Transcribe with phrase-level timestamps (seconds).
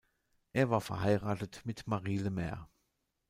[0.53, 2.67] Er war verheiratet mit Marie Lemaire.